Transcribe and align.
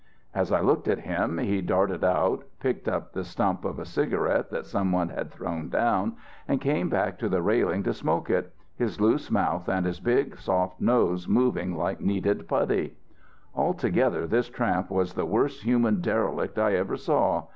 "As 0.33 0.51
I 0.51 0.61
looked 0.61 0.87
at 0.87 1.01
him 1.01 1.37
he 1.37 1.61
darted 1.61 2.03
out, 2.03 2.41
picked 2.59 2.87
up 2.87 3.13
the 3.13 3.23
stump 3.23 3.63
of 3.63 3.77
a 3.77 3.85
cigarette 3.85 4.49
that 4.49 4.65
someone 4.65 5.09
had 5.09 5.29
thrown 5.29 5.69
down, 5.69 6.15
and 6.47 6.59
came 6.59 6.89
back 6.89 7.19
to 7.19 7.29
the 7.29 7.43
railing 7.43 7.83
to 7.83 7.93
smoke 7.93 8.27
it, 8.27 8.51
his 8.75 8.99
loose 8.99 9.29
mouth 9.29 9.69
and 9.69 9.85
his 9.85 9.99
big 9.99 10.39
soft 10.39 10.81
nose 10.81 11.27
moving 11.27 11.77
like 11.77 12.01
kneaded 12.01 12.47
putty. 12.47 12.95
"Altogether 13.53 14.25
this 14.25 14.49
tramp 14.49 14.89
was 14.89 15.13
the 15.13 15.23
worst 15.27 15.61
human 15.61 16.01
derelict 16.01 16.57
I 16.57 16.73
ever 16.77 16.97
saw. 16.97 17.43